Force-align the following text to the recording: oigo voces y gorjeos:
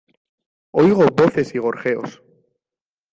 oigo 0.71 1.05
voces 1.15 1.53
y 1.53 1.59
gorjeos: 1.59 2.23